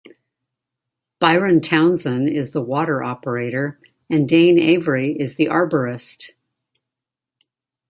[1.19, 3.77] Byron Townsend is the water operator,
[4.09, 6.31] and Dane Avery is the arborist.